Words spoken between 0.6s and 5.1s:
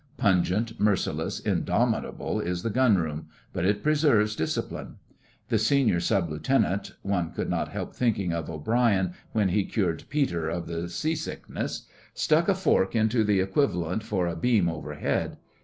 merciless, indomitable is the Gunroom, but it preserves discipline.